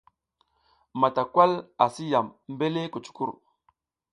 [0.99, 1.51] Matawal
[1.85, 3.29] asi yam mbele kucuckur.